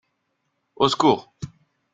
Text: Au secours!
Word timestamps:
Au 0.77 0.89
secours! 0.89 1.29